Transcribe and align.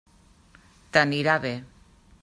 T'anirà 0.97 1.37
bé. 1.45 1.55